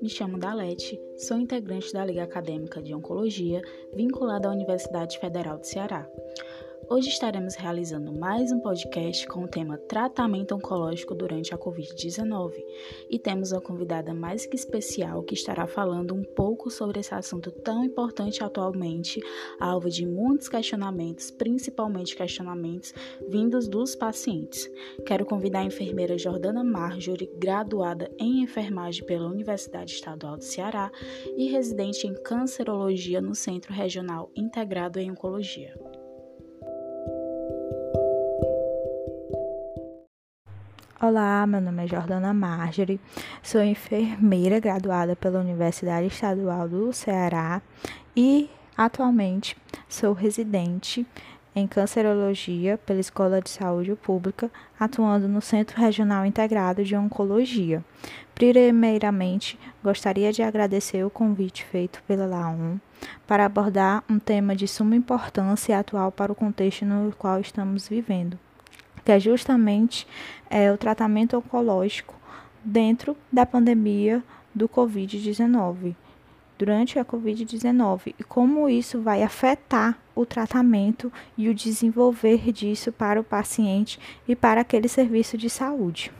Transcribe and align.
me 0.00 0.08
chamo 0.08 0.38
Dalete, 0.38 0.98
sou 1.18 1.38
integrante 1.38 1.92
da 1.92 2.04
Liga 2.04 2.22
Acadêmica 2.22 2.80
de 2.80 2.94
Oncologia, 2.94 3.60
vinculada 3.94 4.48
à 4.48 4.52
Universidade 4.52 5.18
Federal 5.18 5.58
do 5.58 5.66
Ceará. 5.66 6.08
Hoje 6.92 7.08
estaremos 7.08 7.54
realizando 7.54 8.12
mais 8.12 8.50
um 8.50 8.58
podcast 8.58 9.24
com 9.28 9.44
o 9.44 9.48
tema 9.48 9.78
Tratamento 9.78 10.56
Oncológico 10.56 11.14
durante 11.14 11.54
a 11.54 11.56
Covid-19 11.56 12.54
e 13.08 13.16
temos 13.16 13.52
uma 13.52 13.60
convidada 13.60 14.12
mais 14.12 14.44
que 14.44 14.56
especial 14.56 15.22
que 15.22 15.34
estará 15.34 15.68
falando 15.68 16.12
um 16.12 16.24
pouco 16.24 16.68
sobre 16.68 16.98
esse 16.98 17.14
assunto 17.14 17.52
tão 17.52 17.84
importante 17.84 18.42
atualmente, 18.42 19.20
alvo 19.60 19.88
de 19.88 20.04
muitos 20.04 20.48
questionamentos, 20.48 21.30
principalmente 21.30 22.16
questionamentos 22.16 22.92
vindos 23.28 23.68
dos 23.68 23.94
pacientes. 23.94 24.68
Quero 25.06 25.24
convidar 25.24 25.60
a 25.60 25.66
enfermeira 25.66 26.18
Jordana 26.18 26.64
Marjorie, 26.64 27.30
graduada 27.38 28.10
em 28.18 28.42
enfermagem 28.42 29.06
pela 29.06 29.28
Universidade 29.28 29.92
Estadual 29.92 30.38
do 30.38 30.42
Ceará 30.42 30.90
e 31.36 31.46
residente 31.46 32.08
em 32.08 32.20
cancerologia 32.20 33.20
no 33.20 33.36
Centro 33.36 33.72
Regional 33.72 34.28
Integrado 34.34 34.98
em 34.98 35.08
Oncologia. 35.08 35.72
Olá, 41.02 41.46
meu 41.46 41.62
nome 41.62 41.82
é 41.82 41.86
Jordana 41.86 42.34
Marjorie, 42.34 43.00
sou 43.42 43.62
enfermeira 43.62 44.60
graduada 44.60 45.16
pela 45.16 45.40
Universidade 45.40 46.08
Estadual 46.08 46.68
do 46.68 46.92
Ceará 46.92 47.62
e 48.14 48.50
atualmente 48.76 49.56
sou 49.88 50.12
residente 50.12 51.06
em 51.56 51.66
cancerologia 51.66 52.76
pela 52.76 53.00
Escola 53.00 53.40
de 53.40 53.48
Saúde 53.48 53.94
Pública, 53.94 54.50
atuando 54.78 55.26
no 55.26 55.40
Centro 55.40 55.80
Regional 55.80 56.26
Integrado 56.26 56.84
de 56.84 56.94
Oncologia. 56.94 57.82
Primeiramente, 58.34 59.58
gostaria 59.82 60.30
de 60.34 60.42
agradecer 60.42 61.02
o 61.02 61.08
convite 61.08 61.64
feito 61.64 62.02
pela 62.02 62.26
LAUM 62.26 62.78
para 63.26 63.46
abordar 63.46 64.04
um 64.06 64.18
tema 64.18 64.54
de 64.54 64.68
suma 64.68 64.94
importância 64.94 65.72
e 65.72 65.74
atual 65.74 66.12
para 66.12 66.30
o 66.30 66.34
contexto 66.34 66.84
no 66.84 67.10
qual 67.16 67.40
estamos 67.40 67.88
vivendo 67.88 68.38
que 69.10 69.14
é 69.14 69.18
justamente 69.18 70.06
é, 70.48 70.70
o 70.70 70.78
tratamento 70.78 71.36
oncológico 71.36 72.14
dentro 72.64 73.16
da 73.32 73.44
pandemia 73.44 74.22
do 74.54 74.68
Covid-19, 74.68 75.96
durante 76.56 76.96
a 76.96 77.04
Covid-19, 77.04 78.14
e 78.16 78.22
como 78.22 78.68
isso 78.68 79.00
vai 79.00 79.24
afetar 79.24 79.98
o 80.14 80.24
tratamento 80.24 81.12
e 81.36 81.48
o 81.48 81.54
desenvolver 81.54 82.52
disso 82.52 82.92
para 82.92 83.20
o 83.20 83.24
paciente 83.24 83.98
e 84.28 84.36
para 84.36 84.60
aquele 84.60 84.86
serviço 84.86 85.36
de 85.36 85.50
saúde. 85.50 86.12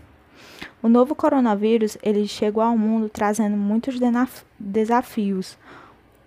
O 0.82 0.88
novo 0.88 1.14
coronavírus 1.14 1.96
ele 2.02 2.26
chegou 2.26 2.60
ao 2.60 2.76
mundo 2.76 3.08
trazendo 3.08 3.56
muitos 3.56 4.00
desafios, 4.58 5.56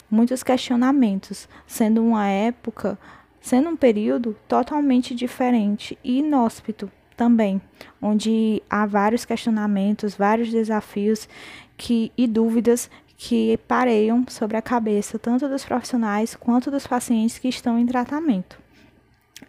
muitos 0.10 0.42
questionamentos, 0.44 1.50
sendo 1.68 2.02
uma 2.02 2.26
época 2.30 2.98
sendo 3.44 3.68
um 3.68 3.76
período 3.76 4.38
totalmente 4.48 5.14
diferente 5.14 5.98
e 6.02 6.20
inóspito 6.20 6.90
também, 7.18 7.62
onde 8.02 8.64
há 8.70 8.86
vários 8.86 9.26
questionamentos, 9.26 10.16
vários 10.16 10.50
desafios 10.50 11.28
que, 11.76 12.10
e 12.18 12.26
dúvidas 12.26 12.90
que 13.18 13.60
pareiam 13.68 14.26
sobre 14.30 14.56
a 14.56 14.62
cabeça 14.62 15.20
tanto 15.20 15.50
dos 15.50 15.66
profissionais 15.66 16.38
quanto 16.38 16.72
dos 16.72 16.88
pacientes 16.88 17.38
que 17.38 17.50
estão 17.50 17.78
em 17.78 17.86
tratamento. 17.86 18.58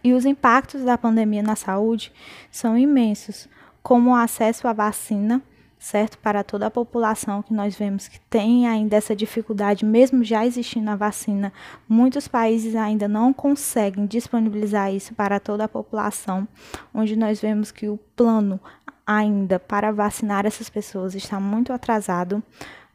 E 0.03 0.12
os 0.12 0.25
impactos 0.25 0.83
da 0.83 0.98
pandemia 0.98 1.42
na 1.42 1.55
saúde 1.55 2.12
são 2.51 2.77
imensos, 2.77 3.48
como 3.81 4.11
o 4.11 4.17
acesso 4.17 4.67
à 4.67 4.73
vacina 4.73 5.41
certo? 5.84 6.16
Para 6.16 6.42
toda 6.42 6.66
a 6.66 6.70
população 6.70 7.42
que 7.42 7.52
nós 7.52 7.77
vemos 7.77 8.08
que 8.08 8.18
tem 8.18 8.66
ainda 8.66 8.96
essa 8.96 9.14
dificuldade, 9.14 9.84
mesmo 9.84 10.24
já 10.24 10.46
existindo 10.46 10.89
a 10.89 10.96
vacina, 10.96 11.52
muitos 11.86 12.27
países 12.27 12.74
ainda 12.74 13.06
não 13.06 13.34
conseguem 13.34 14.06
disponibilizar 14.06 14.94
isso 14.94 15.14
para 15.14 15.39
toda 15.39 15.64
a 15.64 15.68
população, 15.68 16.48
onde 16.94 17.14
nós 17.14 17.39
vemos 17.39 17.70
que 17.70 17.86
o 17.86 17.98
plano 18.17 18.58
ainda 19.06 19.58
para 19.58 19.92
vacinar 19.92 20.46
essas 20.46 20.70
pessoas 20.70 21.14
está 21.14 21.39
muito 21.39 21.70
atrasado. 21.70 22.42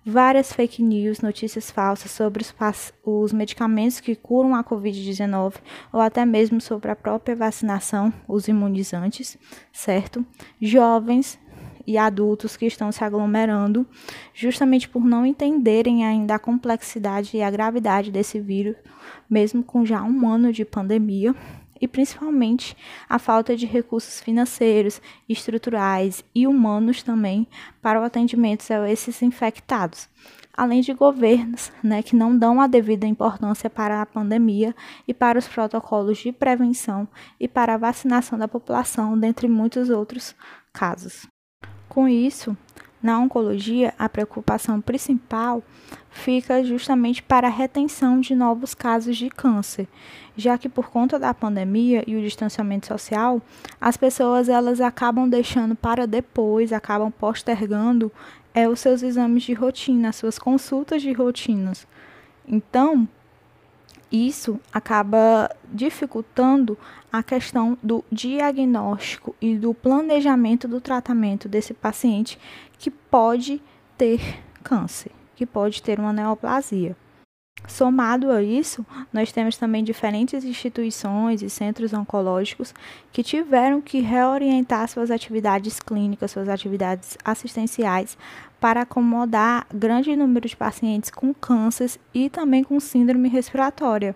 Várias 0.03 0.51
fake 0.51 0.81
news, 0.81 1.21
notícias 1.21 1.69
falsas 1.69 2.09
sobre 2.09 2.41
os, 2.41 2.55
os 3.03 3.31
medicamentos 3.31 3.99
que 3.99 4.15
curam 4.15 4.55
a 4.55 4.63
Covid-19 4.63 5.57
ou 5.93 6.01
até 6.01 6.25
mesmo 6.25 6.59
sobre 6.59 6.89
a 6.89 6.95
própria 6.95 7.35
vacinação, 7.35 8.11
os 8.27 8.47
imunizantes, 8.47 9.37
certo? 9.71 10.25
Jovens 10.59 11.37
e 11.89 11.97
adultos 11.97 12.55
que 12.55 12.67
estão 12.67 12.91
se 12.91 13.03
aglomerando, 13.03 13.83
justamente 14.31 14.87
por 14.87 15.03
não 15.03 15.25
entenderem 15.25 16.05
ainda 16.05 16.35
a 16.35 16.39
complexidade 16.39 17.35
e 17.35 17.41
a 17.41 17.49
gravidade 17.49 18.11
desse 18.11 18.39
vírus, 18.39 18.75
mesmo 19.27 19.63
com 19.63 19.83
já 19.83 20.03
um 20.03 20.29
ano 20.29 20.53
de 20.53 20.63
pandemia, 20.63 21.33
e 21.81 21.87
principalmente 21.87 22.77
a 23.09 23.17
falta 23.17 23.55
de 23.55 23.65
recursos 23.65 24.21
financeiros, 24.21 25.01
estruturais 25.27 26.23
e 26.35 26.45
humanos 26.45 27.01
também 27.01 27.47
para 27.81 27.99
o 27.99 28.03
atendimento 28.03 28.71
a 28.71 28.87
esses 28.87 29.23
infectados. 29.23 30.07
Além 30.55 30.81
de 30.81 30.93
governos 30.93 31.71
né, 31.81 32.03
que 32.03 32.15
não 32.15 32.37
dão 32.37 32.61
a 32.61 32.67
devida 32.67 33.07
importância 33.07 33.67
para 33.67 33.99
a 33.99 34.05
pandemia 34.05 34.75
e 35.07 35.13
para 35.13 35.39
os 35.39 35.47
protocolos 35.47 36.19
de 36.19 36.31
prevenção 36.31 37.07
e 37.39 37.47
para 37.47 37.73
a 37.73 37.77
vacinação 37.77 38.37
da 38.37 38.47
população, 38.47 39.17
dentre 39.17 39.47
muitos 39.47 39.89
outros 39.89 40.35
casos. 40.71 41.27
Com 41.89 42.07
isso, 42.07 42.55
na 43.01 43.19
oncologia, 43.19 43.93
a 43.97 44.07
preocupação 44.07 44.79
principal 44.79 45.63
fica 46.11 46.63
justamente 46.63 47.23
para 47.23 47.47
a 47.47 47.51
retenção 47.51 48.19
de 48.19 48.35
novos 48.35 48.73
casos 48.73 49.17
de 49.17 49.29
câncer, 49.29 49.87
já 50.37 50.57
que 50.57 50.69
por 50.69 50.89
conta 50.89 51.17
da 51.17 51.33
pandemia 51.33 52.03
e 52.05 52.15
o 52.15 52.21
distanciamento 52.21 52.87
social, 52.87 53.41
as 53.81 53.97
pessoas 53.97 54.49
elas 54.49 54.79
acabam 54.81 55.27
deixando 55.27 55.75
para 55.75 56.05
depois, 56.05 56.71
acabam 56.71 57.11
postergando 57.11 58.11
é, 58.53 58.67
os 58.67 58.79
seus 58.79 59.01
exames 59.01 59.43
de 59.43 59.53
rotina, 59.53 60.09
as 60.09 60.17
suas 60.17 60.37
consultas 60.37 61.01
de 61.01 61.11
rotinas. 61.11 61.87
Então, 62.47 63.07
isso 64.11 64.59
acaba 64.73 65.49
dificultando 65.65 66.77
a 67.11 67.21
questão 67.21 67.77
do 67.81 68.03
diagnóstico 68.11 69.35
e 69.41 69.55
do 69.55 69.73
planejamento 69.73 70.67
do 70.67 70.81
tratamento 70.81 71.47
desse 71.47 71.73
paciente 71.73 72.37
que 72.77 72.89
pode 72.89 73.61
ter 73.97 74.39
câncer, 74.63 75.11
que 75.35 75.45
pode 75.45 75.81
ter 75.81 75.99
uma 75.99 76.13
neoplasia. 76.13 76.95
Somado 77.67 78.31
a 78.31 78.41
isso, 78.41 78.85
nós 79.11 79.31
temos 79.31 79.57
também 79.57 79.83
diferentes 79.83 80.45
instituições 80.45 81.41
e 81.41 81.49
centros 81.49 81.93
oncológicos 81.93 82.73
que 83.11 83.21
tiveram 83.21 83.81
que 83.81 83.99
reorientar 83.99 84.87
suas 84.87 85.11
atividades 85.11 85.79
clínicas, 85.79 86.31
suas 86.31 86.47
atividades 86.47 87.17
assistenciais 87.23 88.17
para 88.59 88.81
acomodar 88.81 89.65
grande 89.73 90.15
número 90.15 90.47
de 90.47 90.55
pacientes 90.55 91.09
com 91.09 91.33
câncer 91.33 91.91
e 92.13 92.29
também 92.29 92.63
com 92.63 92.79
síndrome 92.79 93.29
respiratória 93.29 94.15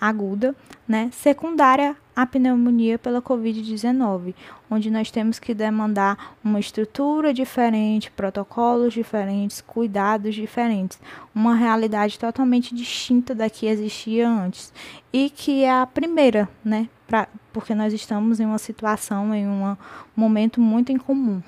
aguda, 0.00 0.54
né, 0.86 1.08
secundária 1.12 1.96
à 2.14 2.26
pneumonia 2.26 2.98
pela 2.98 3.22
COVID-19, 3.22 4.34
onde 4.70 4.90
nós 4.90 5.10
temos 5.10 5.38
que 5.38 5.54
demandar 5.54 6.36
uma 6.44 6.60
estrutura 6.60 7.32
diferente, 7.32 8.10
protocolos 8.10 8.92
diferentes, 8.92 9.62
cuidados 9.62 10.34
diferentes, 10.34 10.98
uma 11.34 11.54
realidade 11.54 12.18
totalmente 12.18 12.74
distinta 12.74 13.34
da 13.34 13.48
que 13.48 13.66
existia 13.66 14.28
antes 14.28 14.72
e 15.12 15.30
que 15.30 15.64
é 15.64 15.72
a 15.72 15.86
primeira, 15.86 16.48
né, 16.62 16.88
pra, 17.06 17.26
porque 17.52 17.74
nós 17.74 17.92
estamos 17.94 18.40
em 18.40 18.44
uma 18.44 18.58
situação, 18.58 19.34
em 19.34 19.46
um 19.46 19.76
momento 20.14 20.60
muito 20.60 20.92
incomum. 20.92 21.40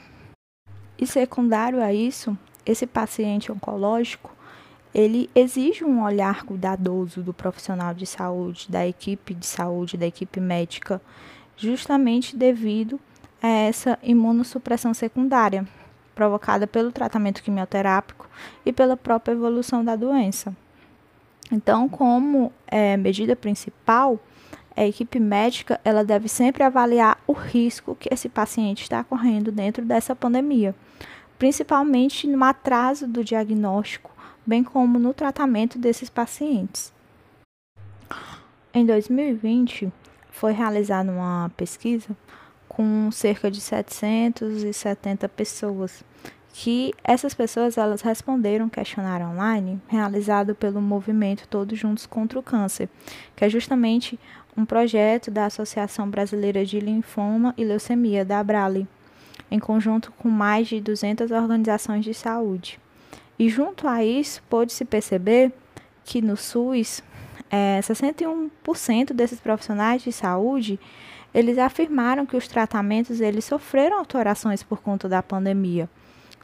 E 0.98 1.06
secundário 1.06 1.82
a 1.82 1.92
isso, 1.92 2.36
esse 2.64 2.86
paciente 2.86 3.52
oncológico, 3.52 4.34
ele 4.94 5.28
exige 5.34 5.84
um 5.84 6.02
olhar 6.02 6.44
cuidadoso 6.44 7.22
do 7.22 7.34
profissional 7.34 7.92
de 7.92 8.06
saúde, 8.06 8.66
da 8.70 8.86
equipe 8.86 9.34
de 9.34 9.46
saúde, 9.46 9.96
da 9.96 10.06
equipe 10.06 10.40
médica, 10.40 11.02
justamente 11.56 12.36
devido 12.36 12.98
a 13.42 13.48
essa 13.48 13.98
imunossupressão 14.02 14.94
secundária 14.94 15.66
provocada 16.14 16.66
pelo 16.66 16.90
tratamento 16.90 17.42
quimioterápico 17.42 18.26
e 18.64 18.72
pela 18.72 18.96
própria 18.96 19.32
evolução 19.32 19.84
da 19.84 19.94
doença. 19.94 20.56
Então, 21.52 21.88
como 21.88 22.50
é, 22.66 22.96
medida 22.96 23.36
principal, 23.36 24.18
a 24.76 24.86
equipe 24.86 25.18
médica 25.18 25.80
ela 25.84 26.04
deve 26.04 26.28
sempre 26.28 26.62
avaliar 26.62 27.18
o 27.26 27.32
risco 27.32 27.96
que 27.98 28.12
esse 28.12 28.28
paciente 28.28 28.82
está 28.82 29.02
correndo 29.02 29.50
dentro 29.50 29.84
dessa 29.84 30.14
pandemia 30.14 30.74
principalmente 31.38 32.26
no 32.26 32.42
atraso 32.44 33.06
do 33.06 33.22
diagnóstico, 33.22 34.10
bem 34.44 34.62
como 34.62 34.98
no 34.98 35.12
tratamento 35.12 35.78
desses 35.78 36.08
pacientes. 36.08 36.92
Em 38.72 38.84
2020, 38.84 39.92
foi 40.30 40.52
realizada 40.52 41.10
uma 41.10 41.50
pesquisa 41.56 42.16
com 42.68 43.10
cerca 43.10 43.50
de 43.50 43.60
770 43.60 45.28
pessoas 45.30 46.04
que 46.58 46.94
essas 47.04 47.34
pessoas 47.34 47.76
elas 47.76 48.00
responderam 48.00 48.64
um 48.64 48.68
questionário 48.70 49.26
online 49.26 49.78
realizado 49.86 50.54
pelo 50.54 50.80
movimento 50.80 51.46
Todos 51.46 51.78
Juntos 51.78 52.06
contra 52.06 52.38
o 52.38 52.42
Câncer, 52.42 52.88
que 53.36 53.44
é 53.44 53.48
justamente 53.50 54.18
um 54.56 54.64
projeto 54.64 55.30
da 55.30 55.44
Associação 55.44 56.08
Brasileira 56.08 56.64
de 56.64 56.80
Linfoma 56.80 57.52
e 57.58 57.64
Leucemia, 57.64 58.24
da 58.24 58.38
Abrali, 58.38 58.88
em 59.50 59.58
conjunto 59.58 60.10
com 60.12 60.30
mais 60.30 60.66
de 60.66 60.80
200 60.80 61.30
organizações 61.30 62.06
de 62.06 62.14
saúde. 62.14 62.80
E 63.38 63.50
junto 63.50 63.86
a 63.86 64.02
isso, 64.02 64.42
pôde-se 64.48 64.86
perceber 64.86 65.52
que 66.06 66.22
no 66.22 66.38
SUS, 66.38 67.02
é, 67.50 67.80
61% 67.82 69.12
desses 69.12 69.40
profissionais 69.40 70.00
de 70.00 70.10
saúde, 70.10 70.80
eles 71.34 71.58
afirmaram 71.58 72.24
que 72.24 72.34
os 72.34 72.48
tratamentos 72.48 73.20
eles 73.20 73.44
sofreram 73.44 73.98
alterações 73.98 74.62
por 74.62 74.80
conta 74.80 75.06
da 75.06 75.22
pandemia, 75.22 75.86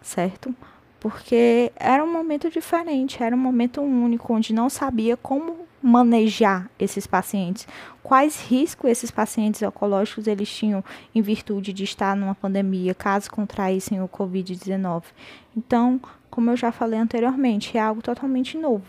certo? 0.03 0.55
Porque 1.01 1.73
era 1.77 2.05
um 2.05 2.13
momento 2.13 2.51
diferente, 2.51 3.23
era 3.23 3.35
um 3.35 3.39
momento 3.39 3.81
único, 3.81 4.33
onde 4.33 4.53
não 4.53 4.69
sabia 4.69 5.17
como 5.17 5.67
manejar 5.83 6.71
esses 6.79 7.09
pacientes, 7.09 7.67
quais 8.03 8.41
riscos 8.47 8.89
esses 8.89 9.11
pacientes 9.11 9.61
oncológicos 9.63 10.29
eles 10.29 10.49
tinham 10.49 10.85
em 11.13 11.21
virtude 11.21 11.73
de 11.73 11.83
estar 11.83 12.15
numa 12.15 12.37
pandemia, 12.37 12.95
caso 12.95 13.31
contraíssem 13.31 14.01
o 14.01 14.09
COVID-19. 14.09 15.03
Então, 15.57 16.01
como 16.31 16.51
eu 16.51 16.57
já 16.57 16.71
falei 16.71 17.01
anteriormente, 17.01 17.77
é 17.77 17.81
algo 17.81 18.01
totalmente 18.01 18.57
novo. 18.57 18.87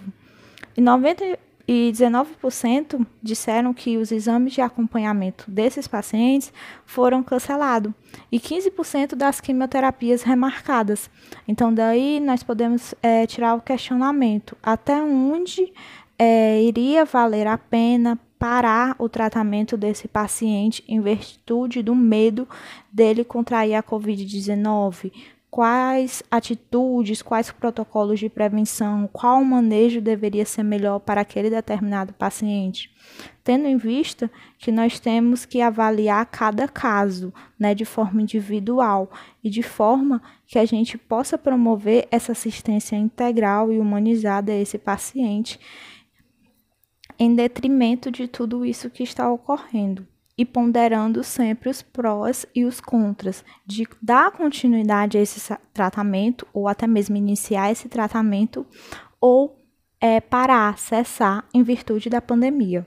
E 0.77 0.81
90 0.81 1.39
e 1.67 1.91
19% 1.93 3.05
disseram 3.21 3.73
que 3.73 3.97
os 3.97 4.11
exames 4.11 4.53
de 4.53 4.61
acompanhamento 4.61 5.49
desses 5.49 5.87
pacientes 5.87 6.51
foram 6.85 7.23
cancelados 7.23 7.93
e 8.31 8.39
15% 8.39 9.15
das 9.15 9.39
quimioterapias 9.39 10.23
remarcadas. 10.23 11.09
Então, 11.47 11.73
daí 11.73 12.19
nós 12.19 12.43
podemos 12.43 12.93
é, 13.01 13.25
tirar 13.25 13.55
o 13.55 13.61
questionamento: 13.61 14.57
até 14.61 15.01
onde 15.01 15.71
é, 16.19 16.61
iria 16.61 17.05
valer 17.05 17.47
a 17.47 17.57
pena 17.57 18.19
parar 18.37 18.93
o 18.99 19.07
tratamento 19.07 19.77
desse 19.77 20.05
paciente 20.05 20.83
em 20.85 20.99
virtude 20.99 21.81
do 21.81 21.95
medo 21.95 22.45
dele 22.91 23.23
contrair 23.23 23.75
a 23.75 23.81
Covid-19? 23.81 25.13
Quais 25.53 26.23
atitudes, 26.31 27.21
quais 27.21 27.51
protocolos 27.51 28.19
de 28.19 28.27
prevenção, 28.27 29.07
qual 29.13 29.43
manejo 29.43 30.01
deveria 30.01 30.43
ser 30.45 30.63
melhor 30.63 30.97
para 30.97 31.21
aquele 31.21 31.47
determinado 31.47 32.11
paciente, 32.11 32.89
tendo 33.43 33.67
em 33.67 33.77
vista 33.77 34.31
que 34.57 34.71
nós 34.71 34.99
temos 34.99 35.45
que 35.45 35.61
avaliar 35.61 36.25
cada 36.25 36.67
caso, 36.67 37.31
né, 37.59 37.75
de 37.75 37.85
forma 37.85 38.23
individual 38.23 39.11
e 39.43 39.49
de 39.51 39.61
forma 39.61 40.23
que 40.47 40.57
a 40.57 40.65
gente 40.65 40.97
possa 40.97 41.37
promover 41.37 42.07
essa 42.09 42.31
assistência 42.31 42.95
integral 42.95 43.71
e 43.71 43.77
humanizada 43.77 44.51
a 44.51 44.59
esse 44.59 44.79
paciente, 44.79 45.59
em 47.19 47.35
detrimento 47.35 48.09
de 48.09 48.27
tudo 48.27 48.65
isso 48.65 48.89
que 48.89 49.03
está 49.03 49.31
ocorrendo 49.31 50.07
e 50.37 50.45
ponderando 50.45 51.23
sempre 51.23 51.69
os 51.69 51.81
prós 51.81 52.45
e 52.55 52.65
os 52.65 52.81
contras 52.81 53.43
de 53.65 53.87
dar 54.01 54.31
continuidade 54.31 55.17
a 55.17 55.21
esse 55.21 55.55
tratamento 55.73 56.47
ou 56.53 56.67
até 56.67 56.87
mesmo 56.87 57.15
iniciar 57.15 57.71
esse 57.71 57.87
tratamento 57.87 58.65
ou 59.21 59.63
é, 60.01 60.19
parar, 60.19 60.77
cessar 60.77 61.45
em 61.53 61.63
virtude 61.63 62.09
da 62.09 62.21
pandemia. 62.21 62.85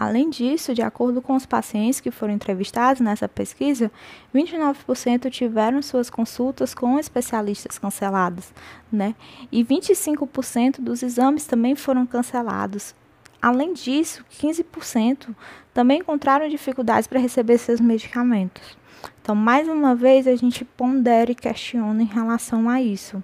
Além 0.00 0.30
disso, 0.30 0.72
de 0.72 0.80
acordo 0.80 1.20
com 1.20 1.34
os 1.34 1.44
pacientes 1.44 2.00
que 2.00 2.10
foram 2.10 2.32
entrevistados 2.32 3.02
nessa 3.02 3.28
pesquisa, 3.28 3.92
29% 4.34 5.30
tiveram 5.30 5.82
suas 5.82 6.08
consultas 6.08 6.72
com 6.72 6.98
especialistas 6.98 7.78
canceladas, 7.78 8.54
né? 8.90 9.14
E 9.52 9.62
25% 9.62 10.80
dos 10.80 11.02
exames 11.02 11.44
também 11.44 11.74
foram 11.74 12.06
cancelados, 12.06 12.94
Além 13.40 13.72
disso, 13.72 14.24
15% 14.30 15.34
também 15.72 16.00
encontraram 16.00 16.48
dificuldades 16.48 17.06
para 17.06 17.18
receber 17.18 17.58
seus 17.58 17.80
medicamentos. 17.80 18.76
Então, 19.22 19.34
mais 19.34 19.68
uma 19.68 19.94
vez, 19.94 20.26
a 20.26 20.36
gente 20.36 20.64
pondera 20.64 21.30
e 21.30 21.34
questiona 21.34 22.02
em 22.02 22.06
relação 22.06 22.68
a 22.68 22.82
isso. 22.82 23.22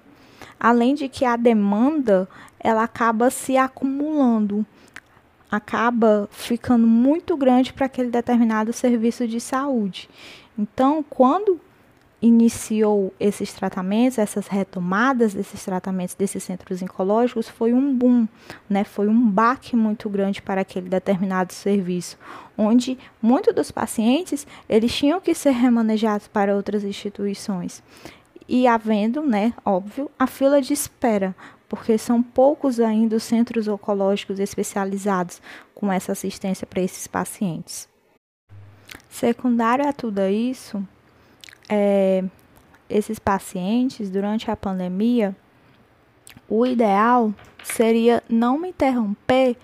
Além 0.59 0.95
de 0.95 1.07
que 1.07 1.23
a 1.23 1.35
demanda, 1.35 2.27
ela 2.59 2.83
acaba 2.83 3.29
se 3.29 3.57
acumulando, 3.57 4.65
acaba 5.51 6.27
ficando 6.31 6.87
muito 6.87 7.37
grande 7.37 7.71
para 7.71 7.85
aquele 7.85 8.09
determinado 8.09 8.73
serviço 8.73 9.27
de 9.27 9.39
saúde. 9.39 10.09
Então, 10.57 11.05
quando 11.07 11.59
iniciou 12.21 13.13
esses 13.19 13.53
tratamentos, 13.53 14.17
essas 14.17 14.47
retomadas 14.47 15.33
desses 15.33 15.63
tratamentos 15.63 16.15
desses 16.15 16.43
centros 16.43 16.81
oncológicos 16.81 17.47
foi 17.47 17.73
um 17.73 17.93
boom, 17.93 18.27
né? 18.67 18.83
Foi 18.83 19.07
um 19.07 19.29
baque 19.29 19.75
muito 19.75 20.09
grande 20.09 20.41
para 20.41 20.61
aquele 20.61 20.89
determinado 20.89 21.53
serviço, 21.53 22.17
onde 22.57 22.97
muitos 23.21 23.53
dos 23.53 23.71
pacientes 23.71 24.47
eles 24.67 24.93
tinham 24.95 25.21
que 25.21 25.35
ser 25.35 25.51
remanejados 25.51 26.27
para 26.27 26.55
outras 26.55 26.83
instituições. 26.83 27.83
E 28.49 28.65
havendo, 28.65 29.21
né, 29.21 29.53
óbvio, 29.63 30.09
a 30.17 30.25
fila 30.25 30.61
de 30.61 30.73
espera, 30.73 31.35
porque 31.69 31.97
são 31.97 32.23
poucos 32.23 32.79
ainda 32.79 33.17
os 33.17 33.23
centros 33.23 33.67
oncológicos 33.67 34.39
especializados 34.39 35.41
com 35.75 35.91
essa 35.91 36.13
assistência 36.13 36.65
para 36.65 36.81
esses 36.81 37.05
pacientes. 37.05 37.87
Secundário 39.09 39.87
a 39.87 39.91
tudo 39.93 40.21
isso, 40.27 40.81
é, 41.69 42.23
esses 42.89 43.19
pacientes 43.19 44.09
durante 44.09 44.49
a 44.49 44.55
pandemia, 44.55 45.35
o 46.47 46.65
ideal 46.65 47.33
seria 47.63 48.23
não 48.29 48.65
interromper 48.65 49.57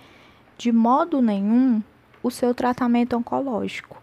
de 0.57 0.71
modo 0.71 1.21
nenhum 1.21 1.81
o 2.21 2.29
seu 2.29 2.53
tratamento 2.53 3.15
oncológico, 3.15 4.01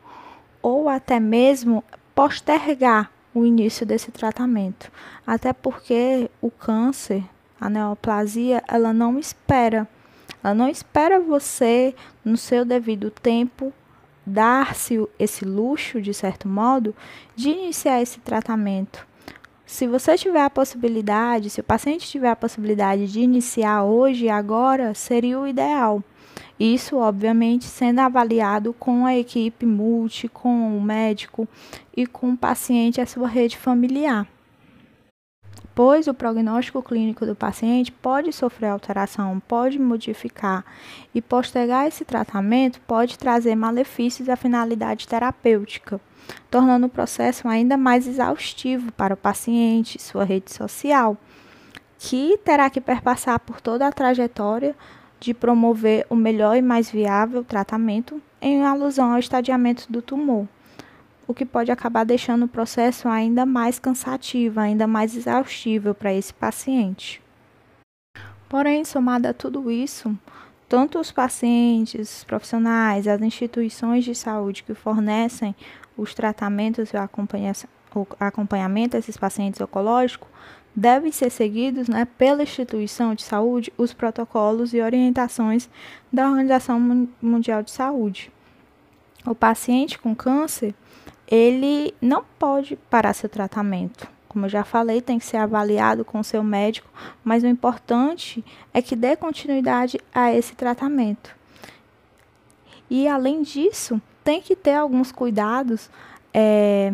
ou 0.63 0.89
até 0.89 1.19
mesmo 1.19 1.83
postergar 2.15 3.11
o 3.35 3.45
início 3.45 3.87
desse 3.87 4.11
tratamento, 4.11 4.91
até 5.27 5.53
porque 5.53 6.31
o 6.41 6.51
câncer, 6.51 7.25
a 7.61 7.71
neoplasia, 7.71 8.63
ela 8.67 8.93
não 8.93 9.19
espera, 9.19 9.89
ela 10.43 10.55
não 10.55 10.69
espera 10.69 11.21
você 11.21 11.95
no 12.25 12.37
seu 12.37 12.65
devido 12.65 13.11
tempo 13.11 13.73
dar-se 14.25 15.07
esse 15.19 15.45
luxo, 15.45 16.01
de 16.01 16.13
certo 16.13 16.49
modo, 16.49 16.95
de 17.35 17.51
iniciar 17.51 18.01
esse 18.01 18.21
tratamento. 18.21 19.07
Se 19.65 19.87
você 19.87 20.17
tiver 20.17 20.43
a 20.43 20.51
possibilidade, 20.51 21.51
se 21.51 21.61
o 21.61 21.65
paciente 21.65 22.09
tiver 22.09 22.31
a 22.31 22.37
possibilidade 22.37 23.07
de 23.07 23.21
iniciar 23.21 23.85
hoje 23.85 24.25
e 24.25 24.31
agora, 24.31 24.95
seria 24.95 25.39
o 25.39 25.47
ideal. 25.47 26.03
Isso, 26.59 26.97
obviamente, 26.97 27.65
sendo 27.65 28.01
avaliado 28.01 28.73
com 28.73 29.07
a 29.07 29.17
equipe 29.17 29.65
multi, 29.65 30.29
com 30.29 30.77
o 30.77 30.83
médico 30.83 31.49
e 31.97 32.07
com 32.07 32.33
o 32.33 32.37
paciente 32.37 32.99
e 32.99 33.01
a 33.01 33.07
sua 33.07 33.29
rede 33.29 33.57
familiar 33.57 34.27
pois 35.75 36.07
o 36.07 36.15
prognóstico 36.15 36.83
clínico 36.83 37.25
do 37.25 37.35
paciente 37.35 37.93
pode 37.93 38.33
sofrer 38.33 38.69
alteração, 38.69 39.41
pode 39.47 39.79
modificar 39.79 40.65
e 41.15 41.23
postergar 41.23 41.87
esse 41.87 42.05
tratamento 42.05 42.81
pode 42.87 43.19
trazer 43.19 43.55
malefícios 43.55 44.29
à 44.29 44.37
finalidade 44.37 45.07
terapêutica, 45.07 46.01
tornando 46.51 46.87
o 46.87 46.91
processo 46.91 47.49
ainda 47.49 47.77
mais 47.77 48.07
exaustivo 48.07 48.93
para 48.93 49.15
o 49.15 49.17
paciente, 49.17 50.01
sua 50.01 50.25
rede 50.25 50.53
social, 50.53 51.17
que 51.99 52.39
terá 52.45 52.69
que 52.71 52.81
perpassar 52.81 53.39
por 53.41 53.61
toda 53.61 53.87
a 53.87 53.93
trajetória 53.93 54.75
de 55.19 55.35
promover 55.35 56.07
o 56.09 56.17
melhor 56.17 56.57
e 56.57 56.63
mais 56.63 56.91
viável 56.91 57.45
tratamento 57.45 58.21
em 58.41 58.65
alusão 58.65 59.13
ao 59.13 59.19
estadiamento 59.19 59.91
do 59.91 60.01
tumor 60.01 60.49
o 61.31 61.35
que 61.35 61.47
pode 61.47 61.71
acabar 61.71 62.05
deixando 62.05 62.45
o 62.45 62.49
processo 62.49 63.09
ainda 63.09 63.47
mais 63.47 63.79
cansativo, 63.79 64.59
ainda 64.59 64.85
mais 64.85 65.17
exaustivo 65.17 65.95
para 65.95 66.13
esse 66.13 66.35
paciente. 66.35 67.23
Porém, 68.49 68.85
somado 68.85 69.29
a 69.29 69.33
tudo 69.33 69.71
isso, 69.71 70.19
tanto 70.69 70.99
os 70.99 71.13
pacientes, 71.13 72.19
os 72.19 72.25
profissionais, 72.25 73.07
as 73.07 73.23
instituições 73.23 74.05
de 74.05 74.13
saúde 74.13 74.65
que 74.65 74.75
fornecem 74.75 75.55
os 75.97 76.15
tratamentos 76.15 76.91
e 76.91 76.97
o 76.97 78.07
acompanhamento 78.19 78.97
desses 78.97 79.17
pacientes 79.17 79.61
oncológicos 79.61 80.29
devem 80.75 81.13
ser 81.13 81.31
seguidos 81.31 81.89
né, 81.89 82.09
pela 82.19 82.43
instituição 82.43 83.15
de 83.15 83.23
saúde 83.23 83.73
os 83.79 83.93
protocolos 83.93 84.75
e 84.75 84.81
orientações 84.81 85.71
da 86.13 86.29
Organização 86.29 87.09
Mundial 87.23 87.63
de 87.63 87.71
Saúde. 87.71 88.33
O 89.25 89.35
paciente 89.35 89.97
com 89.97 90.15
câncer 90.15 90.75
ele 91.31 91.95
não 92.01 92.25
pode 92.39 92.77
parar 92.91 93.13
seu 93.13 93.29
tratamento. 93.29 94.09
Como 94.29 94.47
eu 94.47 94.51
já 94.51 94.65
falei, 94.65 95.01
tem 95.01 95.19
que 95.19 95.25
ser 95.25 95.37
avaliado 95.39 96.05
com 96.05 96.23
seu 96.23 96.43
médico, 96.43 96.89
mas 97.25 97.43
o 97.43 97.47
importante 97.47 98.45
é 98.73 98.83
que 98.83 98.97
dê 98.97 99.17
continuidade 99.17 99.99
a 100.15 100.33
esse 100.33 100.55
tratamento. 100.55 101.35
E 102.89 103.07
além 103.07 103.43
disso, 103.43 104.01
tem 104.25 104.41
que 104.41 104.57
ter 104.57 104.75
alguns 104.75 105.13
cuidados 105.13 105.89
é, 106.35 106.93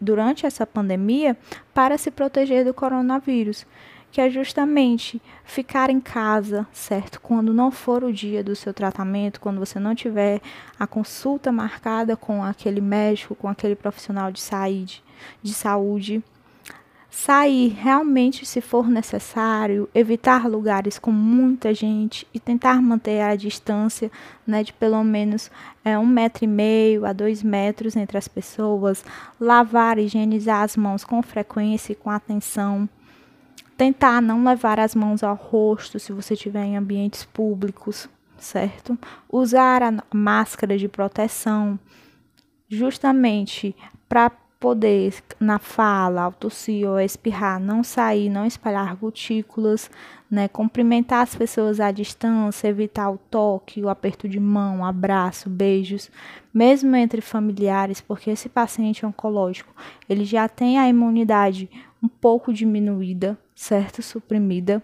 durante 0.00 0.46
essa 0.46 0.66
pandemia 0.66 1.36
para 1.74 1.98
se 1.98 2.10
proteger 2.10 2.64
do 2.64 2.74
coronavírus, 2.74 3.66
que 4.10 4.20
é 4.20 4.28
justamente 4.28 5.20
ficar 5.44 5.90
em 5.90 6.00
casa, 6.00 6.66
certo? 6.72 7.20
Quando 7.20 7.52
não 7.52 7.70
for 7.70 8.02
o 8.02 8.12
dia 8.12 8.42
do 8.42 8.56
seu 8.56 8.74
tratamento, 8.74 9.40
quando 9.40 9.58
você 9.58 9.78
não 9.78 9.94
tiver 9.94 10.40
a 10.78 10.86
consulta 10.86 11.52
marcada 11.52 12.16
com 12.16 12.42
aquele 12.42 12.80
médico, 12.80 13.34
com 13.34 13.48
aquele 13.48 13.76
profissional 13.76 14.32
de 14.32 14.40
saúde, 14.40 15.02
de 15.42 15.52
saúde 15.52 16.22
sair 17.10 17.70
realmente 17.70 18.46
se 18.46 18.60
for 18.60 18.88
necessário, 18.88 19.88
evitar 19.92 20.48
lugares 20.48 20.98
com 20.98 21.10
muita 21.10 21.74
gente 21.74 22.26
e 22.32 22.38
tentar 22.38 22.80
manter 22.80 23.20
a 23.20 23.34
distância 23.34 24.10
né, 24.46 24.62
de 24.62 24.72
pelo 24.72 25.02
menos 25.02 25.50
é, 25.84 25.98
um 25.98 26.06
metro 26.06 26.44
e 26.44 26.48
meio 26.48 27.04
a 27.04 27.12
dois 27.12 27.42
metros 27.42 27.96
entre 27.96 28.16
as 28.16 28.28
pessoas, 28.28 29.04
lavar 29.40 29.98
e 29.98 30.04
higienizar 30.04 30.62
as 30.62 30.76
mãos 30.76 31.04
com 31.04 31.20
frequência 31.20 31.92
e 31.92 31.96
com 31.96 32.10
atenção. 32.10 32.88
Tentar 33.80 34.20
não 34.20 34.44
levar 34.44 34.78
as 34.78 34.94
mãos 34.94 35.22
ao 35.22 35.34
rosto 35.34 35.98
se 35.98 36.12
você 36.12 36.34
estiver 36.34 36.62
em 36.62 36.76
ambientes 36.76 37.24
públicos, 37.24 38.10
certo? 38.36 38.98
Usar 39.26 39.82
a 39.82 39.90
máscara 40.12 40.76
de 40.76 40.86
proteção, 40.86 41.78
justamente 42.68 43.74
para 44.06 44.28
poder, 44.28 45.14
na 45.40 45.58
fala, 45.58 46.24
ao 46.24 46.32
tossir 46.32 46.86
ou 46.86 47.00
espirrar, 47.00 47.58
não 47.58 47.82
sair, 47.82 48.28
não 48.28 48.44
espalhar 48.44 48.94
gotículas, 48.96 49.90
né? 50.30 50.46
Cumprimentar 50.46 51.22
as 51.22 51.34
pessoas 51.34 51.80
à 51.80 51.90
distância, 51.90 52.68
evitar 52.68 53.08
o 53.08 53.16
toque, 53.30 53.82
o 53.82 53.88
aperto 53.88 54.28
de 54.28 54.38
mão, 54.38 54.84
abraço, 54.84 55.48
beijos, 55.48 56.10
mesmo 56.52 56.94
entre 56.96 57.22
familiares, 57.22 58.02
porque 58.02 58.28
esse 58.28 58.50
paciente 58.50 59.06
oncológico, 59.06 59.74
ele 60.06 60.26
já 60.26 60.46
tem 60.46 60.78
a 60.78 60.86
imunidade 60.86 61.70
um 62.02 62.08
pouco 62.08 62.52
diminuída, 62.52 63.38
certo? 63.60 64.02
Suprimida. 64.02 64.82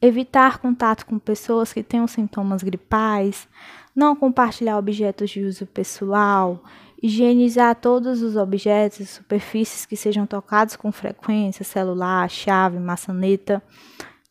Evitar 0.00 0.58
contato 0.58 1.06
com 1.06 1.16
pessoas 1.18 1.72
que 1.72 1.82
tenham 1.82 2.08
sintomas 2.08 2.62
gripais, 2.62 3.48
não 3.94 4.16
compartilhar 4.16 4.76
objetos 4.78 5.30
de 5.30 5.42
uso 5.44 5.64
pessoal, 5.66 6.62
higienizar 7.00 7.76
todos 7.76 8.20
os 8.20 8.36
objetos 8.36 9.00
e 9.00 9.06
superfícies 9.06 9.86
que 9.86 9.96
sejam 9.96 10.26
tocados 10.26 10.74
com 10.74 10.90
frequência, 10.90 11.64
celular, 11.64 12.28
chave, 12.28 12.80
maçaneta. 12.80 13.62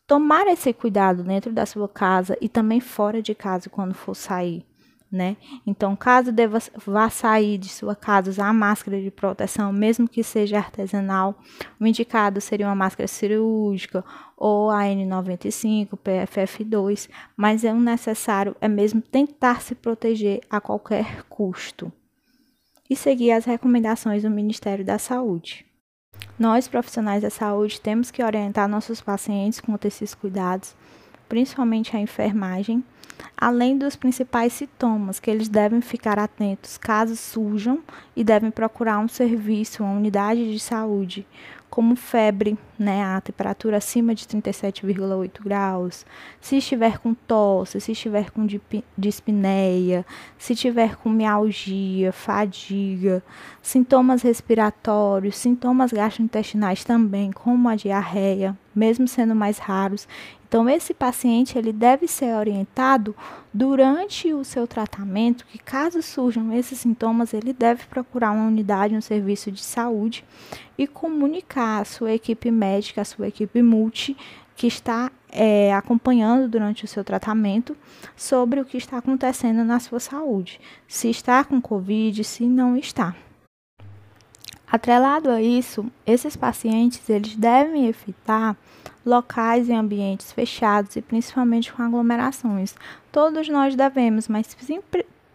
Tomar 0.06 0.48
esse 0.48 0.74
cuidado 0.74 1.24
dentro 1.24 1.54
da 1.54 1.66
sua 1.66 1.88
casa 1.88 2.38
e 2.42 2.50
também 2.50 2.82
fora 2.82 3.22
de 3.22 3.34
casa 3.34 3.70
quando 3.70 3.94
for 3.94 4.14
sair. 4.14 4.66
Né? 5.12 5.36
Então, 5.68 5.94
caso 5.94 6.32
deva, 6.32 6.58
vá 6.86 7.10
sair 7.10 7.58
de 7.58 7.68
sua 7.68 7.94
casa, 7.94 8.30
usar 8.30 8.48
a 8.48 8.53
máscara 8.53 9.01
de 9.01 9.12
proteção, 9.12 9.74
mesmo 9.74 10.08
que 10.08 10.24
seja 10.24 10.58
artesanal, 10.58 11.38
o 11.77 11.86
indicado 11.86 12.39
seria 12.39 12.65
uma 12.65 12.75
máscara 12.75 13.10
cirúrgica 13.10 14.06
ou 14.38 14.72
a 14.72 14.84
N95, 14.84 15.98
PFF2, 15.98 17.10
mas 17.36 17.65
é 17.65 17.74
um 17.74 17.82
necessário 17.82 18.56
é 18.62 18.70
mesmo 18.70 19.01
tentar 19.01 19.62
se 19.62 19.75
proteger 19.75 20.39
a 20.50 20.62
qualquer 20.62 21.24
custo 21.24 21.91
e 22.89 22.96
seguir 22.96 23.32
as 23.32 23.44
recomendações 23.44 24.24
do 24.24 24.30
Ministério 24.30 24.86
da 24.86 24.98
Saúde. 24.98 25.65
Nós, 26.38 26.68
profissionais 26.68 27.22
da 27.22 27.30
saúde, 27.30 27.80
temos 27.80 28.12
que 28.12 28.24
orientar 28.24 28.68
nossos 28.68 29.00
pacientes 29.00 29.62
a 29.65 29.88
esses 29.88 30.13
cuidados, 30.13 30.75
principalmente 31.30 31.96
a 31.96 32.00
enfermagem, 32.00 32.84
além 33.38 33.78
dos 33.78 33.96
principais 33.96 34.54
sintomas 34.54 35.20
que 35.20 35.30
eles 35.30 35.50
devem 35.50 35.82
ficar 35.82 36.20
atentos 36.20 36.78
caso 36.78 37.16
surjam 37.16 37.80
e 38.16 38.24
devem 38.24 38.51
procurar 38.51 39.00
um 39.00 39.08
serviço, 39.08 39.84
uma 39.84 39.94
unidade 39.94 40.51
de 40.51 40.60
saúde, 40.60 41.25
como 41.72 41.96
febre, 41.96 42.58
né, 42.78 43.01
a 43.01 43.22
temperatura 43.22 43.78
acima 43.78 44.13
de 44.13 44.25
37,8 44.25 45.42
graus, 45.42 46.06
se 46.42 46.58
estiver 46.58 46.98
com 46.98 47.13
tosse, 47.13 47.80
se 47.80 47.94
estiver 47.94 48.30
com 48.30 48.46
dispneia, 48.98 50.06
se 50.38 50.51
estiver 50.51 50.98
com 50.98 51.10
mialgia, 51.10 52.12
fadiga, 52.12 53.24
sintomas 53.62 54.22
respiratórios, 54.22 55.38
sintomas 55.38 55.94
gastrointestinais 55.94 56.84
também, 56.84 57.32
como 57.32 57.70
a 57.70 57.75
diarreia, 57.75 58.58
mesmo 58.74 59.08
sendo 59.08 59.36
mais 59.36 59.58
raros. 59.58 60.08
Então 60.48 60.70
esse 60.70 60.94
paciente 60.94 61.58
ele 61.58 61.72
deve 61.72 62.08
ser 62.08 62.36
orientado 62.36 63.16
durante 63.54 64.34
o 64.34 64.44
seu 64.44 64.68
tratamento 64.68 65.46
que 65.46 65.58
caso 65.58 66.01
surjam 66.01 66.51
esses 66.51 66.80
sintomas, 66.80 67.34
ele 67.34 67.54
deve 67.54 67.86
procurar 67.86 68.32
uma 68.32 68.48
unidade, 68.48 68.96
um 68.96 69.01
serviço 69.01 69.51
de 69.51 69.62
saúde 69.62 70.25
e 70.78 70.86
comunicar 70.88 71.82
à 71.82 71.86
sua 71.86 72.12
equipe 72.12 72.51
médica, 72.51 73.01
à 73.01 73.06
sua 73.06 73.28
equipe 73.28 73.62
multi 73.62 74.18
que 74.56 74.68
está 74.68 75.12
é, 75.32 75.74
acompanhando 75.74 76.48
durante 76.48 76.86
o 76.86 76.88
seu 76.88 77.04
tratamento 77.04 77.75
sobre 78.16 78.60
o 78.60 78.66
que 78.66 78.78
está 78.78 78.98
acontecendo 78.98 79.63
na 79.63 79.80
sua 79.80 80.00
saúde, 80.00 80.60
se 80.88 81.10
está 81.10 81.44
com 81.44 81.62
Covid, 81.62 82.24
se 82.24 82.46
não 82.46 82.75
está. 82.78 83.16
Atrelado 84.72 85.30
a 85.30 85.42
isso, 85.42 85.86
esses 86.06 86.38
pacientes 86.38 87.10
eles 87.10 87.36
devem 87.36 87.88
evitar 87.88 88.56
locais 89.06 89.68
em 89.70 89.75
ambientes 89.75 90.32
fechados 90.32 90.96
e 90.96 91.01
principalmente 91.01 91.74
com 91.74 91.84
aglomerações. 91.84 92.75
Todos 93.12 93.50
nós 93.50 93.75
devemos, 93.75 94.30
mas 94.30 94.56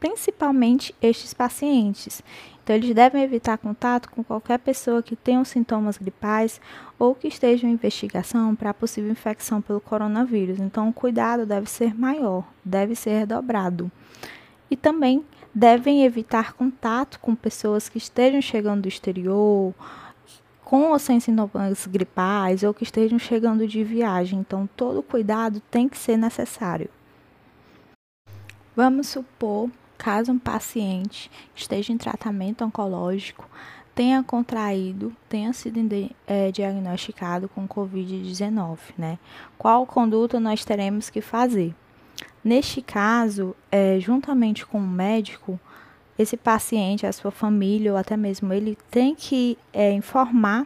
principalmente 0.01 0.95
estes 1.03 1.35
pacientes. 1.35 2.23
Então, 2.65 2.75
eles 2.75 2.95
devem 2.95 3.23
evitar 3.23 3.59
contato 3.59 4.11
com 4.11 4.25
qualquer 4.25 4.59
pessoa 4.59 5.03
que 5.03 5.15
tenha 5.15 5.45
sintomas 5.45 5.99
gripais 5.99 6.59
ou 6.99 7.15
que 7.15 7.29
esteja 7.29 7.67
em 7.67 7.73
investigação 7.73 8.57
para 8.57 8.73
possível 8.73 9.11
infecção 9.11 9.61
pelo 9.61 9.81
coronavírus. 9.81 10.59
Então, 10.59 10.89
o 10.89 10.93
cuidado 10.95 11.45
deve 11.45 11.69
ser 11.69 11.95
maior, 11.95 12.43
deve 12.65 12.95
ser 12.95 13.27
dobrado. 13.27 13.93
E 14.71 14.77
também 14.77 15.23
devem 15.57 16.05
evitar 16.05 16.53
contato 16.53 17.19
com 17.19 17.35
pessoas 17.35 17.89
que 17.89 17.97
estejam 17.97 18.43
chegando 18.43 18.83
do 18.83 18.89
exterior, 18.89 19.75
com 20.63 20.91
ou 20.91 20.99
sem 20.99 21.19
sintomas 21.19 21.87
gripais 21.87 22.63
ou 22.63 22.75
que 22.75 22.83
estejam 22.83 23.19
chegando 23.19 23.67
de 23.67 23.83
viagem. 23.83 24.41
Então, 24.41 24.69
todo 24.77 25.03
cuidado 25.03 25.63
tem 25.71 25.89
que 25.89 25.97
ser 25.97 26.19
necessário. 26.19 26.91
Vamos 28.77 29.09
supor, 29.09 29.71
caso 29.97 30.31
um 30.31 30.39
paciente 30.39 31.31
esteja 31.55 31.91
em 31.91 31.97
tratamento 31.97 32.63
oncológico, 32.63 33.49
tenha 33.95 34.23
contraído, 34.23 35.17
tenha 35.27 35.55
sido 35.55 35.81
é, 36.27 36.53
diagnosticado 36.53 37.49
com 37.49 37.67
Covid-19, 37.67 38.79
né? 38.99 39.19
Qual 39.57 39.87
conduta 39.87 40.39
nós 40.39 40.67
teremos 40.67 41.09
que 41.09 41.23
fazer? 41.23 41.75
Neste 42.47 42.81
caso, 42.81 43.57
é, 43.73 43.99
juntamente 43.99 44.65
com 44.65 44.79
o 44.79 44.87
médico, 44.87 45.59
esse 46.17 46.37
paciente, 46.37 47.05
a 47.05 47.11
sua 47.11 47.33
família 47.33 47.91
ou 47.91 47.99
até 47.99 48.17
mesmo 48.17 48.53
ele 48.53 48.79
tem 48.89 49.17
que 49.17 49.59
é, 49.73 49.91
informar 49.91 50.65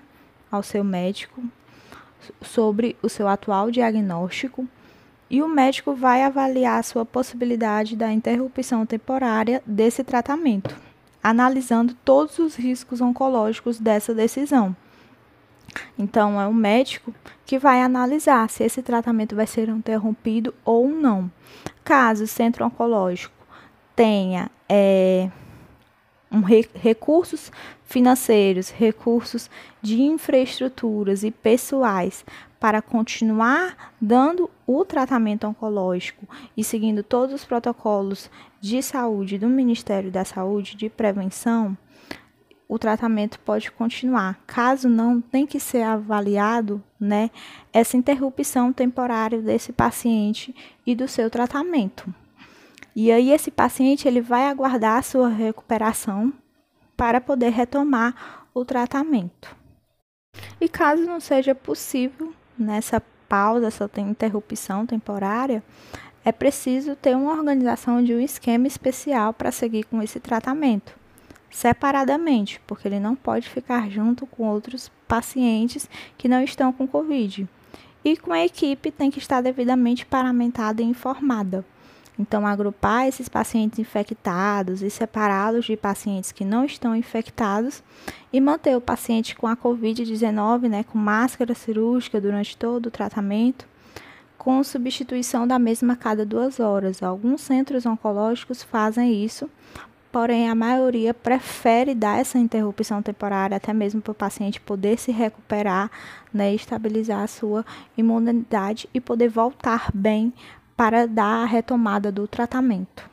ao 0.52 0.62
seu 0.62 0.84
médico 0.84 1.42
sobre 2.42 2.98
o 3.02 3.08
seu 3.08 3.26
atual 3.26 3.70
diagnóstico 3.70 4.68
e 5.30 5.42
o 5.42 5.48
médico 5.48 5.94
vai 5.94 6.22
avaliar 6.22 6.80
a 6.80 6.82
sua 6.82 7.06
possibilidade 7.06 7.96
da 7.96 8.12
interrupção 8.12 8.84
temporária 8.84 9.62
desse 9.64 10.04
tratamento, 10.04 10.76
analisando 11.22 11.96
todos 12.04 12.38
os 12.38 12.56
riscos 12.56 13.00
oncológicos 13.00 13.80
dessa 13.80 14.12
decisão. 14.12 14.76
Então, 15.98 16.40
é 16.40 16.46
o 16.46 16.54
médico 16.54 17.14
que 17.44 17.58
vai 17.58 17.82
analisar 17.82 18.48
se 18.48 18.64
esse 18.64 18.82
tratamento 18.82 19.36
vai 19.36 19.46
ser 19.46 19.68
interrompido 19.68 20.54
ou 20.64 20.88
não. 20.88 21.30
Caso 21.84 22.24
o 22.24 22.28
centro 22.28 22.64
oncológico 22.64 23.34
tenha 23.94 24.50
é, 24.68 25.30
um 26.30 26.40
re 26.40 26.68
recursos 26.74 27.50
financeiros, 27.84 28.70
recursos 28.70 29.50
de 29.82 30.00
infraestruturas 30.00 31.24
e 31.24 31.30
pessoais 31.30 32.24
para 32.60 32.80
continuar 32.80 33.94
dando 34.00 34.48
o 34.66 34.84
tratamento 34.84 35.46
oncológico 35.46 36.28
e 36.56 36.62
seguindo 36.62 37.02
todos 37.02 37.34
os 37.34 37.44
protocolos 37.44 38.30
de 38.60 38.82
saúde 38.82 39.38
do 39.38 39.48
Ministério 39.48 40.10
da 40.10 40.24
Saúde 40.24 40.76
de 40.76 40.88
prevenção, 40.88 41.76
o 42.70 42.78
tratamento 42.78 43.40
pode 43.40 43.68
continuar. 43.72 44.38
Caso 44.46 44.88
não, 44.88 45.20
tem 45.20 45.44
que 45.44 45.58
ser 45.58 45.82
avaliado, 45.82 46.80
né, 47.00 47.28
essa 47.72 47.96
interrupção 47.96 48.72
temporária 48.72 49.42
desse 49.42 49.72
paciente 49.72 50.54
e 50.86 50.94
do 50.94 51.08
seu 51.08 51.28
tratamento. 51.28 52.14
E 52.94 53.10
aí 53.10 53.32
esse 53.32 53.50
paciente 53.50 54.06
ele 54.06 54.20
vai 54.20 54.46
aguardar 54.46 54.98
a 54.98 55.02
sua 55.02 55.28
recuperação 55.28 56.32
para 56.96 57.20
poder 57.20 57.48
retomar 57.48 58.46
o 58.54 58.64
tratamento. 58.64 59.56
E 60.60 60.68
caso 60.68 61.02
não 61.02 61.18
seja 61.18 61.56
possível 61.56 62.32
nessa 62.56 63.02
pausa, 63.28 63.66
essa 63.66 63.90
interrupção 63.98 64.86
temporária, 64.86 65.60
é 66.24 66.30
preciso 66.30 66.94
ter 66.94 67.16
uma 67.16 67.32
organização 67.32 68.00
de 68.00 68.14
um 68.14 68.20
esquema 68.20 68.68
especial 68.68 69.32
para 69.34 69.50
seguir 69.50 69.82
com 69.86 70.00
esse 70.00 70.20
tratamento 70.20 70.99
separadamente, 71.50 72.60
porque 72.66 72.86
ele 72.86 73.00
não 73.00 73.16
pode 73.16 73.48
ficar 73.48 73.90
junto 73.90 74.26
com 74.26 74.48
outros 74.48 74.90
pacientes 75.08 75.88
que 76.16 76.28
não 76.28 76.42
estão 76.42 76.72
com 76.72 76.86
Covid. 76.86 77.48
E 78.04 78.16
com 78.16 78.32
a 78.32 78.44
equipe 78.44 78.90
tem 78.90 79.10
que 79.10 79.18
estar 79.18 79.40
devidamente 79.40 80.06
paramentada 80.06 80.80
e 80.80 80.84
informada. 80.86 81.64
Então, 82.18 82.46
agrupar 82.46 83.08
esses 83.08 83.30
pacientes 83.30 83.78
infectados 83.78 84.82
e 84.82 84.90
separá-los 84.90 85.64
de 85.64 85.74
pacientes 85.74 86.30
que 86.30 86.44
não 86.44 86.66
estão 86.66 86.94
infectados 86.94 87.82
e 88.30 88.38
manter 88.40 88.76
o 88.76 88.80
paciente 88.80 89.34
com 89.34 89.46
a 89.46 89.56
Covid-19, 89.56 90.68
né, 90.68 90.84
com 90.84 90.98
máscara 90.98 91.54
cirúrgica 91.54 92.20
durante 92.20 92.56
todo 92.58 92.86
o 92.86 92.90
tratamento, 92.90 93.66
com 94.36 94.62
substituição 94.62 95.46
da 95.46 95.58
mesma 95.58 95.94
a 95.94 95.96
cada 95.96 96.26
duas 96.26 96.60
horas. 96.60 97.02
Alguns 97.02 97.40
centros 97.40 97.86
oncológicos 97.86 98.62
fazem 98.62 99.24
isso, 99.24 99.48
porém 100.12 100.48
a 100.48 100.54
maioria 100.54 101.14
prefere 101.14 101.94
dar 101.94 102.18
essa 102.18 102.38
interrupção 102.38 103.02
temporária 103.02 103.56
até 103.56 103.72
mesmo 103.72 104.00
para 104.00 104.12
o 104.12 104.14
paciente 104.14 104.60
poder 104.60 104.98
se 104.98 105.12
recuperar, 105.12 105.90
né, 106.32 106.54
estabilizar 106.54 107.22
a 107.22 107.26
sua 107.26 107.64
imunidade 107.96 108.88
e 108.92 109.00
poder 109.00 109.28
voltar 109.28 109.90
bem 109.94 110.32
para 110.76 111.06
dar 111.06 111.42
a 111.42 111.44
retomada 111.44 112.10
do 112.10 112.26
tratamento. 112.26 113.08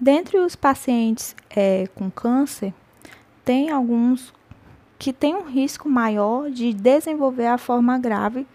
Dentre 0.00 0.38
os 0.38 0.56
pacientes 0.56 1.36
é, 1.48 1.86
com 1.94 2.10
câncer, 2.10 2.74
tem 3.44 3.70
alguns 3.70 4.32
que 4.98 5.12
têm 5.12 5.34
um 5.34 5.44
risco 5.44 5.88
maior 5.88 6.50
de 6.50 6.72
desenvolver 6.72 7.46
a 7.46 7.58
forma 7.58 7.98
grave 7.98 8.46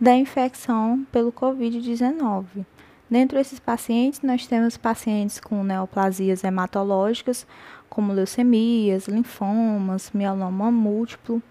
da 0.00 0.14
infecção 0.14 1.06
pelo 1.10 1.32
Covid-19. 1.32 2.64
Dentre 3.08 3.38
esses 3.38 3.60
pacientes, 3.60 4.22
nós 4.22 4.46
temos 4.46 4.76
pacientes 4.76 5.38
com 5.38 5.62
neoplasias 5.62 6.42
hematológicas, 6.42 7.46
como 7.88 8.12
leucemias, 8.12 9.06
linfomas, 9.06 10.10
mieloma 10.12 10.70
múltiplo, 10.70 11.42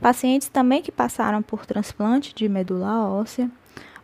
pacientes 0.00 0.48
também 0.48 0.82
que 0.82 0.92
passaram 0.92 1.42
por 1.42 1.66
transplante 1.66 2.34
de 2.34 2.48
medula 2.48 3.08
óssea, 3.08 3.50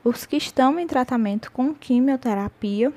os 0.02 0.26
que 0.26 0.36
estão 0.36 0.78
em 0.78 0.86
tratamento 0.86 1.52
com 1.52 1.74
quimioterapia 1.74 2.92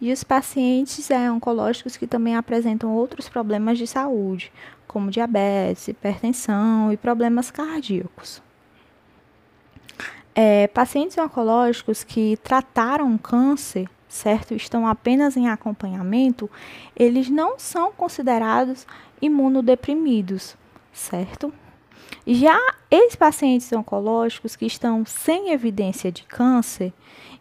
e 0.00 0.12
os 0.12 0.22
pacientes 0.22 1.10
é, 1.10 1.30
oncológicos 1.30 1.96
que 1.96 2.06
também 2.06 2.36
apresentam 2.36 2.92
outros 2.92 3.28
problemas 3.28 3.78
de 3.78 3.86
saúde, 3.86 4.52
como 4.86 5.10
diabetes, 5.10 5.88
hipertensão 5.88 6.92
e 6.92 6.96
problemas 6.96 7.50
cardíacos. 7.50 8.42
É, 10.34 10.68
pacientes 10.68 11.18
oncológicos 11.18 12.04
que 12.04 12.36
trataram 12.42 13.18
câncer, 13.18 13.88
certo, 14.08 14.54
estão 14.54 14.86
apenas 14.86 15.36
em 15.36 15.48
acompanhamento, 15.48 16.48
eles 16.96 17.28
não 17.28 17.58
são 17.58 17.92
considerados 17.92 18.86
imunodeprimidos, 19.20 20.56
certo? 20.92 21.52
Já 22.26 22.58
ex-pacientes 22.90 23.72
oncológicos 23.72 24.56
que 24.56 24.66
estão 24.66 25.04
sem 25.04 25.50
evidência 25.50 26.12
de 26.12 26.22
câncer 26.24 26.92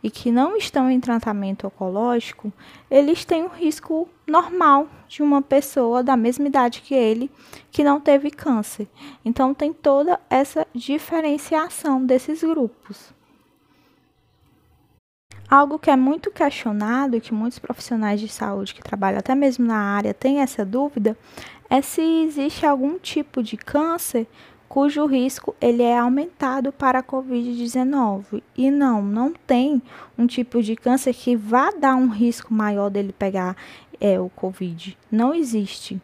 e 0.01 0.09
que 0.09 0.31
não 0.31 0.55
estão 0.55 0.89
em 0.89 0.99
tratamento 0.99 1.67
oncológico, 1.67 2.51
eles 2.89 3.25
têm 3.25 3.43
um 3.43 3.49
risco 3.49 4.07
normal 4.25 4.87
de 5.07 5.21
uma 5.21 5.41
pessoa 5.41 6.01
da 6.01 6.15
mesma 6.15 6.47
idade 6.47 6.81
que 6.81 6.93
ele 6.93 7.29
que 7.71 7.83
não 7.83 7.99
teve 7.99 8.31
câncer. 8.31 8.87
Então 9.23 9.53
tem 9.53 9.73
toda 9.73 10.19
essa 10.29 10.65
diferenciação 10.73 12.05
desses 12.05 12.41
grupos. 12.41 13.13
Algo 15.49 15.79
que 15.79 15.89
é 15.89 15.95
muito 15.95 16.29
questionado 16.29 17.15
e 17.15 17.21
que 17.21 17.33
muitos 17.33 17.57
profissionais 17.57 18.21
de 18.21 18.27
saúde 18.27 18.73
que 18.75 18.83
trabalham 18.83 19.17
até 19.17 19.33
mesmo 19.33 19.65
na 19.65 19.77
área 19.77 20.13
têm 20.13 20.41
essa 20.41 20.63
dúvida 20.63 21.17
é 21.69 21.81
se 21.81 22.01
existe 22.01 22.65
algum 22.65 22.99
tipo 22.99 23.41
de 23.41 23.57
câncer 23.57 24.27
cujo 24.69 25.07
risco 25.07 25.55
ele 25.59 25.81
é 25.81 25.97
aumentado 25.97 26.71
para 26.71 26.99
a 26.99 27.03
COVID-19. 27.03 28.43
E 28.55 28.69
não, 28.69 29.01
não 29.01 29.33
tem 29.33 29.81
um 30.15 30.27
tipo 30.27 30.61
de 30.61 30.75
câncer 30.75 31.13
que 31.15 31.35
vá 31.35 31.71
dar 31.71 31.95
um 31.95 32.07
risco 32.07 32.53
maior 32.53 32.89
dele 32.89 33.11
pegar 33.11 33.57
é, 33.99 34.19
o 34.19 34.29
COVID. 34.29 34.95
Não 35.11 35.33
existe. 35.33 35.99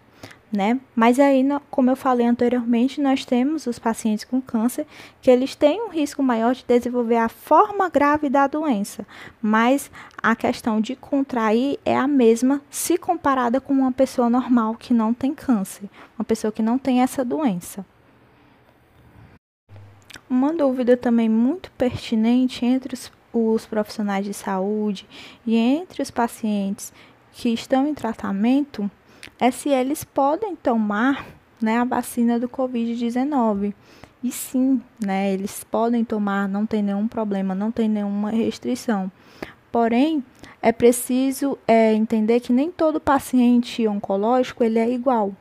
Né? 0.52 0.80
Mas 0.96 1.20
aí, 1.20 1.46
como 1.70 1.89
eu 1.89 1.98
falei 1.98 2.26
anteriormente, 2.26 3.02
nós 3.02 3.26
temos 3.26 3.68
os 3.68 3.78
pacientes 3.78 4.24
com 4.24 4.42
câncer 4.42 4.88
que 5.22 5.30
eles 5.30 5.54
têm 5.54 5.82
um 5.82 5.89
risco 5.89 6.24
maior 6.24 6.56
de 6.56 6.63
desenvolver 6.66 7.18
a 7.18 7.28
forma 7.28 7.89
grave 7.89 8.30
da 8.30 8.48
doença, 8.48 9.06
mas 9.42 9.92
a 10.24 10.34
questão 10.34 10.80
de 10.80 10.96
contrair 10.96 11.78
é 11.84 11.98
a 11.98 12.08
mesma 12.08 12.62
se 12.70 12.98
comparada 12.98 13.60
com 13.60 13.74
uma 13.74 13.92
pessoa 13.92 14.30
normal 14.30 14.76
que 14.76 14.94
não 14.94 15.13
tem 15.13 15.34
câncer, 15.34 15.89
uma 16.18 16.24
pessoa 16.24 16.54
que 16.54 16.62
não 16.62 16.78
tem 16.78 17.02
essa 17.02 17.26
doença. 17.26 17.86
Uma 20.36 20.52
dúvida 20.52 20.98
também 20.98 21.30
muito 21.30 21.71
pertinente 21.78 22.65
entre 22.65 22.93
os, 22.93 23.10
os 23.32 23.65
profissionais 23.65 24.26
de 24.26 24.34
saúde 24.34 25.08
e 25.48 25.56
entre 25.56 26.02
os 26.02 26.12
pacientes 26.12 26.91
que 27.32 27.48
estão 27.48 27.88
em 27.88 27.93
tratamento 27.93 28.91
é 29.39 29.50
se 29.50 29.69
eles 29.69 30.04
podem 30.04 30.54
tomar 30.54 31.26
né, 31.62 31.78
a 31.78 31.86
vacina 31.86 32.38
do 32.38 32.50
Covid-19. 32.50 33.74
E 34.21 34.30
sim, 34.30 34.82
né, 35.00 35.34
eles 35.34 35.63
podem 35.63 36.04
tomar, 36.04 36.50
não 36.50 36.65
tem 36.65 36.84
nenhum 36.84 37.08
problema, 37.08 37.56
não 37.56 37.71
tem 37.71 37.88
nenhuma 37.88 38.30
restrição. 38.30 39.10
Porém, 39.71 40.21
é 40.62 40.74
preciso 40.74 41.58
é, 41.65 41.93
entender 41.93 42.41
que 42.41 42.52
nem 42.52 42.69
todo 42.69 43.00
paciente 43.00 43.88
oncológico 43.88 44.65
ele 44.65 44.80
é 44.80 44.91
igual. 44.91 45.34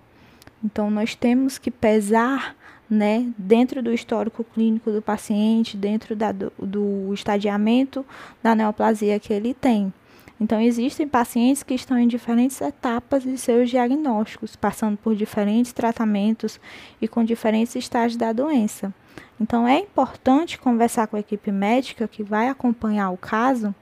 Então, 0.62 0.88
nós 0.88 1.16
temos 1.16 1.58
que 1.58 1.70
pesar 1.72 2.54
né, 2.94 3.30
dentro 3.36 3.82
do 3.82 3.92
histórico 3.92 4.44
clínico 4.44 4.90
do 4.90 5.02
paciente, 5.02 5.76
dentro 5.76 6.14
da, 6.14 6.32
do, 6.32 6.52
do 6.58 7.12
estadiamento 7.12 8.06
da 8.42 8.54
neoplasia 8.54 9.18
que 9.18 9.32
ele 9.32 9.52
tem. 9.52 9.92
Então, 10.40 10.60
existem 10.60 11.06
pacientes 11.06 11.62
que 11.62 11.74
estão 11.74 11.98
em 11.98 12.08
diferentes 12.08 12.60
etapas 12.60 13.22
de 13.22 13.38
seus 13.38 13.70
diagnósticos, 13.70 14.56
passando 14.56 14.96
por 14.96 15.14
diferentes 15.14 15.72
tratamentos 15.72 16.58
e 17.00 17.06
com 17.06 17.22
diferentes 17.22 17.76
estágios 17.76 18.16
da 18.16 18.32
doença. 18.32 18.92
Então, 19.40 19.66
é 19.66 19.78
importante 19.78 20.58
conversar 20.58 21.06
com 21.06 21.16
a 21.16 21.20
equipe 21.20 21.52
médica 21.52 22.08
que 22.08 22.22
vai 22.22 22.48
acompanhar 22.48 23.10
o 23.10 23.16
caso 23.16 23.74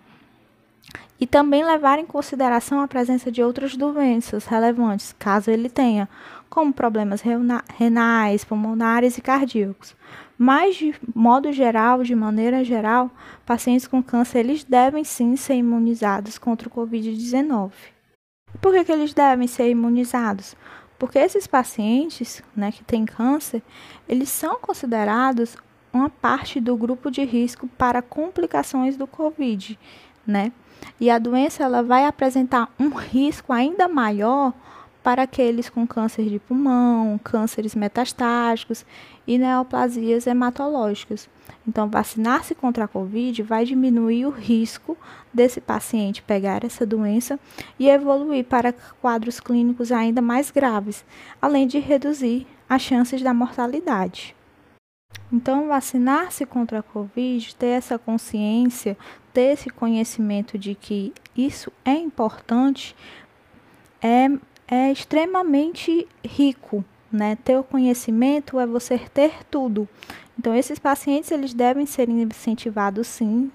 e 1.20 1.26
também 1.26 1.64
levar 1.64 1.98
em 1.98 2.06
consideração 2.06 2.80
a 2.80 2.88
presença 2.88 3.30
de 3.30 3.42
outras 3.42 3.76
doenças 3.76 4.44
relevantes, 4.46 5.14
caso 5.18 5.50
ele 5.50 5.70
tenha, 5.70 6.08
como 6.50 6.72
problemas 6.72 7.22
renais, 7.78 8.44
pulmonares 8.44 9.16
e 9.16 9.22
cardíacos. 9.22 9.94
Mas, 10.36 10.74
de 10.74 10.94
modo 11.14 11.52
geral, 11.52 12.02
de 12.02 12.14
maneira 12.14 12.64
geral, 12.64 13.10
pacientes 13.46 13.86
com 13.86 14.02
câncer 14.02 14.40
eles 14.40 14.64
devem 14.64 15.04
sim 15.04 15.36
ser 15.36 15.54
imunizados 15.54 16.38
contra 16.38 16.68
o 16.68 16.72
Covid-19. 16.72 17.70
Por 18.60 18.72
que, 18.72 18.84
que 18.84 18.92
eles 18.92 19.14
devem 19.14 19.46
ser 19.46 19.70
imunizados? 19.70 20.56
Porque 20.98 21.18
esses 21.18 21.46
pacientes 21.46 22.42
né, 22.54 22.72
que 22.72 22.84
têm 22.84 23.04
câncer, 23.04 23.62
eles 24.08 24.28
são 24.28 24.58
considerados 24.60 25.56
uma 25.92 26.10
parte 26.10 26.60
do 26.60 26.76
grupo 26.76 27.10
de 27.10 27.24
risco 27.24 27.68
para 27.78 28.02
complicações 28.02 28.96
do 28.96 29.06
Covid, 29.06 29.78
né? 30.26 30.52
E 31.00 31.10
a 31.10 31.18
doença 31.18 31.64
ela 31.64 31.82
vai 31.82 32.06
apresentar 32.06 32.72
um 32.78 32.88
risco 32.90 33.52
ainda 33.52 33.88
maior 33.88 34.52
para 35.02 35.22
aqueles 35.22 35.68
com 35.68 35.86
câncer 35.86 36.28
de 36.28 36.38
pulmão, 36.38 37.18
cânceres 37.22 37.74
metastáticos 37.74 38.86
e 39.26 39.36
neoplasias 39.36 40.26
hematológicas. 40.26 41.28
Então, 41.66 41.88
vacinar-se 41.88 42.54
contra 42.54 42.84
a 42.84 42.88
Covid 42.88 43.42
vai 43.42 43.64
diminuir 43.64 44.26
o 44.26 44.30
risco 44.30 44.96
desse 45.32 45.60
paciente 45.60 46.22
pegar 46.22 46.64
essa 46.64 46.86
doença 46.86 47.38
e 47.78 47.88
evoluir 47.88 48.44
para 48.44 48.74
quadros 49.00 49.40
clínicos 49.40 49.90
ainda 49.90 50.22
mais 50.22 50.50
graves, 50.50 51.04
além 51.40 51.66
de 51.66 51.78
reduzir 51.78 52.46
as 52.68 52.82
chances 52.82 53.22
da 53.22 53.34
mortalidade. 53.34 54.34
Então, 55.32 55.66
vacinar-se 55.68 56.44
contra 56.44 56.80
a 56.80 56.82
Covid, 56.82 57.54
ter 57.56 57.68
essa 57.68 57.98
consciência, 57.98 58.96
ter 59.32 59.52
esse 59.52 59.70
conhecimento 59.70 60.58
de 60.58 60.74
que 60.74 61.12
isso 61.34 61.72
é 61.84 61.94
importante, 61.94 62.94
é, 64.02 64.28
é 64.68 64.92
extremamente 64.92 66.06
rico, 66.22 66.84
né? 67.10 67.36
Ter 67.44 67.56
o 67.56 67.64
conhecimento 67.64 68.60
é 68.60 68.66
você 68.66 68.98
ter 68.98 69.44
tudo. 69.50 69.88
Então, 70.42 70.56
esses 70.56 70.76
pacientes 70.76 71.30
eles 71.30 71.54
devem 71.54 71.86
ser 71.86 72.08
incentivados 72.08 73.06
sim, 73.06 73.48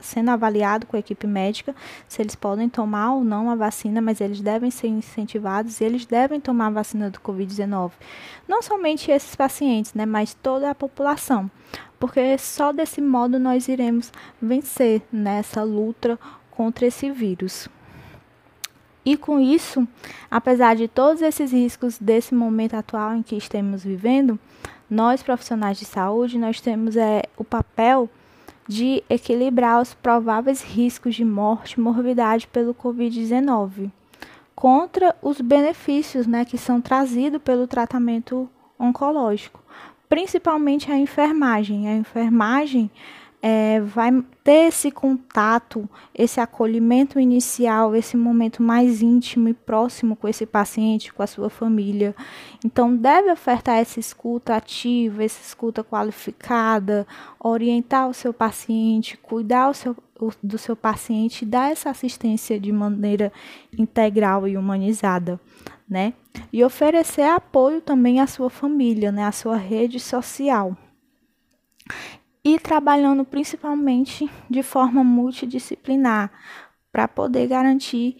sendo 0.00 0.30
avaliado 0.30 0.86
com 0.86 0.96
a 0.96 0.98
equipe 0.98 1.26
médica, 1.26 1.76
se 2.08 2.22
eles 2.22 2.34
podem 2.34 2.66
tomar 2.66 3.12
ou 3.12 3.22
não 3.22 3.50
a 3.50 3.54
vacina, 3.54 4.00
mas 4.00 4.22
eles 4.22 4.40
devem 4.40 4.70
ser 4.70 4.86
incentivados 4.86 5.78
e 5.78 5.84
eles 5.84 6.06
devem 6.06 6.40
tomar 6.40 6.68
a 6.68 6.70
vacina 6.70 7.10
do 7.10 7.20
Covid-19. 7.20 7.90
Não 8.48 8.62
somente 8.62 9.10
esses 9.10 9.36
pacientes, 9.36 9.92
né, 9.92 10.06
mas 10.06 10.32
toda 10.32 10.70
a 10.70 10.74
população, 10.74 11.50
porque 11.98 12.38
só 12.38 12.72
desse 12.72 13.02
modo 13.02 13.38
nós 13.38 13.68
iremos 13.68 14.10
vencer 14.40 15.02
nessa 15.12 15.62
luta 15.62 16.18
contra 16.50 16.86
esse 16.86 17.10
vírus. 17.10 17.68
E 19.04 19.14
com 19.14 19.38
isso, 19.38 19.86
apesar 20.30 20.74
de 20.74 20.88
todos 20.88 21.20
esses 21.20 21.52
riscos 21.52 21.98
desse 21.98 22.34
momento 22.34 22.76
atual 22.76 23.14
em 23.14 23.22
que 23.22 23.36
estamos 23.36 23.84
vivendo, 23.84 24.38
nós 24.90 25.22
profissionais 25.22 25.78
de 25.78 25.84
saúde, 25.84 26.38
nós 26.38 26.60
temos 26.60 26.96
é, 26.96 27.22
o 27.36 27.44
papel 27.44 28.08
de 28.66 29.02
equilibrar 29.08 29.80
os 29.80 29.94
prováveis 29.94 30.62
riscos 30.62 31.14
de 31.14 31.24
morte 31.24 31.74
e 31.74 31.80
morbidade 31.80 32.46
pelo 32.46 32.74
Covid-19 32.74 33.90
contra 34.54 35.16
os 35.22 35.40
benefícios 35.40 36.26
né, 36.26 36.44
que 36.44 36.58
são 36.58 36.82
trazidos 36.82 37.40
pelo 37.40 37.66
tratamento 37.66 38.46
oncológico, 38.78 39.62
principalmente 40.06 40.92
a 40.92 40.98
enfermagem. 40.98 41.88
A 41.88 41.96
enfermagem 41.96 42.90
é, 43.42 43.80
vai 43.80 44.10
ter 44.44 44.68
esse 44.68 44.90
contato, 44.90 45.88
esse 46.14 46.40
acolhimento 46.40 47.18
inicial, 47.18 47.96
esse 47.96 48.16
momento 48.16 48.62
mais 48.62 49.00
íntimo 49.00 49.48
e 49.48 49.54
próximo 49.54 50.14
com 50.14 50.28
esse 50.28 50.44
paciente, 50.44 51.12
com 51.12 51.22
a 51.22 51.26
sua 51.26 51.48
família. 51.48 52.14
Então, 52.64 52.94
deve 52.94 53.32
ofertar 53.32 53.78
essa 53.78 53.98
escuta 53.98 54.54
ativa, 54.54 55.24
essa 55.24 55.40
escuta 55.40 55.82
qualificada, 55.82 57.06
orientar 57.38 58.08
o 58.08 58.14
seu 58.14 58.32
paciente, 58.32 59.16
cuidar 59.16 59.74
seu, 59.74 59.96
do 60.42 60.58
seu 60.58 60.76
paciente, 60.76 61.46
dar 61.46 61.72
essa 61.72 61.88
assistência 61.88 62.60
de 62.60 62.70
maneira 62.70 63.32
integral 63.76 64.46
e 64.46 64.56
humanizada, 64.56 65.40
né? 65.88 66.12
E 66.52 66.62
oferecer 66.62 67.22
apoio 67.22 67.80
também 67.80 68.20
à 68.20 68.26
sua 68.26 68.50
família, 68.50 69.10
né? 69.10 69.24
À 69.24 69.32
sua 69.32 69.56
rede 69.56 69.98
social 69.98 70.76
e 72.44 72.58
trabalhando 72.58 73.24
principalmente 73.24 74.30
de 74.48 74.62
forma 74.62 75.04
multidisciplinar 75.04 76.30
para 76.90 77.06
poder 77.06 77.46
garantir 77.46 78.16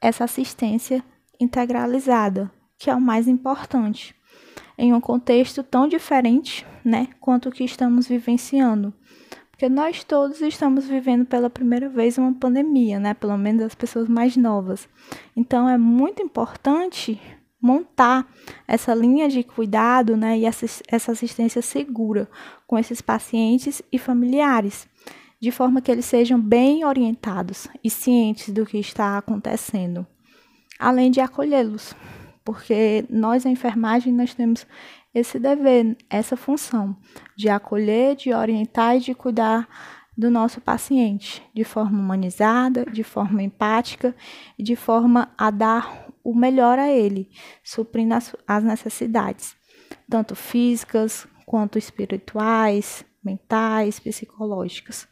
essa 0.00 0.24
assistência 0.24 1.04
integralizada, 1.40 2.50
que 2.78 2.90
é 2.90 2.94
o 2.94 3.00
mais 3.00 3.28
importante, 3.28 4.14
em 4.76 4.92
um 4.92 5.00
contexto 5.00 5.62
tão 5.62 5.88
diferente, 5.88 6.66
né, 6.84 7.08
quanto 7.20 7.48
o 7.48 7.52
que 7.52 7.64
estamos 7.64 8.06
vivenciando. 8.06 8.92
Porque 9.50 9.68
nós 9.68 10.02
todos 10.02 10.40
estamos 10.40 10.88
vivendo 10.88 11.24
pela 11.24 11.48
primeira 11.48 11.88
vez 11.88 12.18
uma 12.18 12.34
pandemia, 12.34 12.98
né? 12.98 13.14
Pelo 13.14 13.38
menos 13.38 13.62
as 13.62 13.74
pessoas 13.74 14.08
mais 14.08 14.36
novas. 14.36 14.88
Então 15.36 15.68
é 15.68 15.78
muito 15.78 16.20
importante 16.20 17.20
montar 17.64 18.30
essa 18.68 18.94
linha 18.94 19.26
de 19.26 19.42
cuidado 19.42 20.18
né, 20.18 20.38
e 20.38 20.44
essa 20.44 21.12
assistência 21.12 21.62
segura 21.62 22.28
com 22.66 22.78
esses 22.78 23.00
pacientes 23.00 23.80
e 23.90 23.98
familiares, 23.98 24.86
de 25.40 25.50
forma 25.50 25.80
que 25.80 25.90
eles 25.90 26.04
sejam 26.04 26.38
bem 26.38 26.84
orientados 26.84 27.66
e 27.82 27.88
cientes 27.88 28.52
do 28.52 28.66
que 28.66 28.76
está 28.76 29.16
acontecendo, 29.16 30.06
além 30.78 31.10
de 31.10 31.20
acolhê-los, 31.20 31.96
porque 32.44 33.06
nós, 33.08 33.46
a 33.46 33.50
enfermagem, 33.50 34.12
nós 34.12 34.34
temos 34.34 34.66
esse 35.14 35.38
dever, 35.38 35.96
essa 36.10 36.36
função 36.36 36.94
de 37.34 37.48
acolher, 37.48 38.14
de 38.14 38.34
orientar 38.34 38.96
e 38.96 39.00
de 39.00 39.14
cuidar 39.14 39.66
do 40.16 40.30
nosso 40.30 40.60
paciente 40.60 41.42
de 41.54 41.64
forma 41.64 41.98
humanizada, 41.98 42.84
de 42.84 43.02
forma 43.02 43.42
empática 43.42 44.14
e 44.58 44.62
de 44.62 44.76
forma 44.76 45.32
a 45.36 45.50
dar 45.50 46.03
o 46.24 46.34
melhor 46.34 46.78
a 46.78 46.88
ele, 46.88 47.28
suprindo 47.62 48.14
as, 48.14 48.34
as 48.48 48.64
necessidades, 48.64 49.54
tanto 50.08 50.34
físicas 50.34 51.28
quanto 51.44 51.78
espirituais, 51.78 53.04
mentais, 53.22 54.00
psicológicas, 54.00 55.06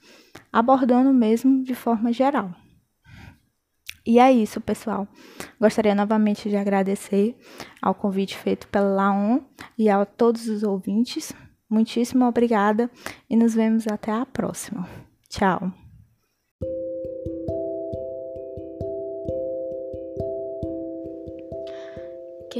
abordando 0.53 1.12
mesmo 1.12 1.62
de 1.62 1.75
forma 1.75 2.12
geral. 2.12 2.55
E 4.05 4.18
é 4.18 4.33
isso, 4.33 4.61
pessoal. 4.61 5.07
Gostaria 5.61 5.94
novamente 5.94 6.48
de 6.48 6.57
agradecer 6.57 7.37
ao 7.81 7.94
convite 7.94 8.37
feito 8.37 8.66
pela 8.66 8.88
Laon 8.88 9.40
e 9.79 9.88
a 9.88 10.05
todos 10.05 10.48
os 10.48 10.64
ouvintes. 10.64 11.33
Muitíssimo 11.70 12.27
obrigada 12.27 12.90
e 13.31 13.37
nos 13.37 13.55
vemos 13.55 13.87
até 13.87 14.11
a 14.11 14.27
próxima. 14.27 14.88
Tchau. 15.29 15.82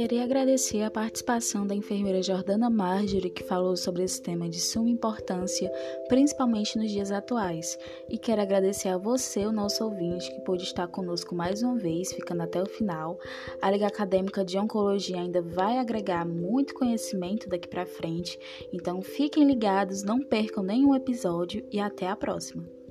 Queria 0.03 0.25
agradecer 0.25 0.81
a 0.81 0.91
participação 0.91 1.65
da 1.65 1.73
enfermeira 1.73 2.21
Jordana 2.21 2.69
Marjorie, 2.69 3.29
que 3.29 3.41
falou 3.41 3.77
sobre 3.77 4.03
esse 4.03 4.21
tema 4.21 4.49
de 4.49 4.59
suma 4.59 4.89
importância, 4.89 5.71
principalmente 6.09 6.77
nos 6.77 6.91
dias 6.91 7.09
atuais. 7.09 7.79
E 8.09 8.17
quero 8.17 8.41
agradecer 8.41 8.89
a 8.89 8.97
você, 8.97 9.45
o 9.45 9.51
nosso 9.53 9.81
ouvinte, 9.81 10.29
que 10.29 10.41
pôde 10.41 10.63
estar 10.63 10.89
conosco 10.89 11.33
mais 11.33 11.63
uma 11.63 11.77
vez, 11.77 12.11
ficando 12.11 12.43
até 12.43 12.61
o 12.61 12.65
final. 12.65 13.17
A 13.61 13.71
Liga 13.71 13.87
Acadêmica 13.87 14.43
de 14.43 14.59
Oncologia 14.59 15.21
ainda 15.21 15.41
vai 15.41 15.77
agregar 15.77 16.25
muito 16.25 16.73
conhecimento 16.73 17.47
daqui 17.47 17.69
para 17.69 17.85
frente, 17.85 18.37
então 18.73 19.01
fiquem 19.01 19.47
ligados, 19.47 20.03
não 20.03 20.19
percam 20.19 20.63
nenhum 20.63 20.93
episódio 20.93 21.65
e 21.71 21.79
até 21.79 22.09
a 22.09 22.15
próxima. 22.17 22.82